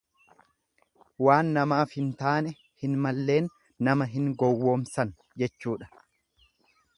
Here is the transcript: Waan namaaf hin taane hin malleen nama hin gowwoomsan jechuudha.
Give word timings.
Waan 1.25 1.51
namaaf 1.57 1.93
hin 1.97 2.07
taane 2.21 2.53
hin 2.85 2.95
malleen 3.03 3.51
nama 3.89 4.09
hin 4.15 4.33
gowwoomsan 4.45 5.13
jechuudha. 5.45 5.93